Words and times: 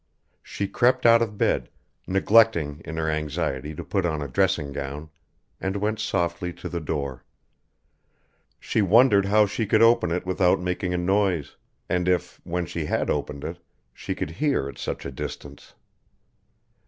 She 0.41 0.67
crept 0.67 1.05
out 1.05 1.21
of 1.21 1.37
bed, 1.37 1.69
neglecting 2.07 2.81
in 2.83 2.97
her 2.97 3.07
anxiety 3.07 3.75
to 3.75 3.83
put 3.83 4.03
on 4.03 4.19
a 4.19 4.27
dressing 4.27 4.71
gown, 4.73 5.11
and 5.59 5.75
went 5.75 5.99
softly 5.99 6.51
to 6.53 6.67
the 6.67 6.79
door. 6.79 7.23
She 8.59 8.81
wondered 8.81 9.25
how 9.27 9.45
she 9.45 9.67
could 9.67 9.83
open 9.83 10.09
it 10.09 10.25
without 10.25 10.59
making 10.59 10.95
a 10.95 10.97
noise, 10.97 11.55
and 11.87 12.07
if, 12.09 12.41
when 12.43 12.65
she 12.65 12.85
had 12.85 13.11
opened 13.11 13.43
it, 13.43 13.59
she 13.93 14.15
could 14.15 14.31
hear 14.31 14.67
at 14.67 14.79
such 14.79 15.05
a 15.05 15.11
distance. 15.11 15.75